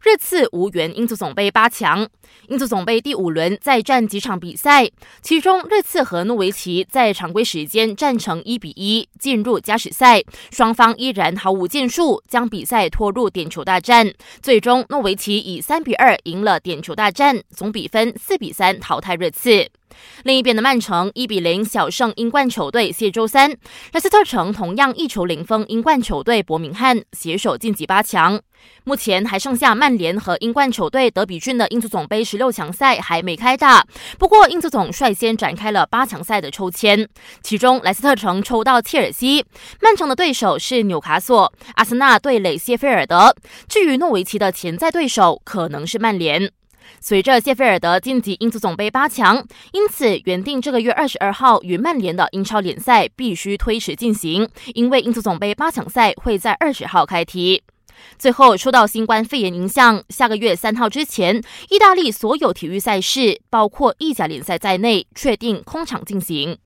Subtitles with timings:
[0.00, 2.08] 热刺无缘英足总杯八强。
[2.48, 4.88] 英足总杯第五轮再战几场比赛，
[5.20, 14.12] 其中热刺和诺维奇在常规时间战成一比一，进入加时赛，双方依然毫无建树，将比赛拖入点球大战。
[14.40, 19.68] 最终，诺维奇以三比二赢了点球大战，总比分四比三淘汰热刺。
[20.24, 23.50] 另一边的曼城一比零小胜英冠球队谢周三，
[23.92, 28.40] 莱斯特城同样一球零封英冠球队伯明翰，携手晋级八强。
[28.82, 33.86] 目前还剩下曼联和英冠球队德比郡的英足总杯十六强赛还没开打，
[34.18, 37.06] 不过英足总率先展开了八强赛的抽签，
[37.40, 39.44] 其中莱斯特城抽到切尔西，
[39.80, 43.32] 曼城的对手是纽卡索，阿森纳对垒谢菲尔德，
[43.68, 46.50] 至于诺维奇的潜在对手可能是曼联。
[47.00, 57.62] 随着谢菲尔德晋级英足总杯八强，因此原定这个月二十二号与曼联的英超联赛必须推迟进行，因为英足总杯八强赛会在二十号开踢。
[58.16, 66.56] 最后，受到新冠肺炎影响，下个月三号之前，意大利所有体育赛事，包括意甲联赛在内，确定空场进行。